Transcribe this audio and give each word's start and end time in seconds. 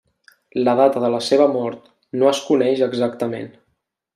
La 0.67 0.73
data 0.79 1.03
de 1.03 1.11
la 1.15 1.19
seva 1.27 1.47
mort 1.57 1.85
no 2.21 2.31
es 2.33 2.43
coneix 2.49 2.85
exactament. 2.89 3.53